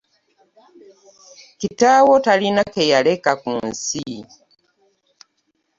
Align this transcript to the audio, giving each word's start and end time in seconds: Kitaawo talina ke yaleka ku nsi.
Kitaawo 1.59 2.15
talina 2.25 2.63
ke 2.73 2.81
yaleka 2.91 3.31
ku 3.41 3.51
nsi. 3.67 4.05